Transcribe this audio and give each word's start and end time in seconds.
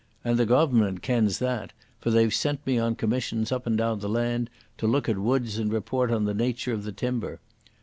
And 0.23 0.39
the 0.39 0.47
Goavernment 0.47 1.03
kens 1.03 1.37
that, 1.37 1.73
for 1.99 2.09
they've 2.09 2.33
sent 2.33 2.65
me 2.65 2.79
on 2.79 2.95
commissions 2.95 3.51
up 3.51 3.67
and 3.67 3.77
down 3.77 3.99
the 3.99 4.09
land 4.09 4.49
to 4.79 4.87
look 4.87 5.07
at 5.07 5.17
wuds 5.19 5.59
and 5.59 5.71
report 5.71 6.09
on 6.09 6.25
the 6.25 6.33
nature 6.33 6.73
of 6.73 6.83
the 6.83 6.91
timber. 6.91 7.39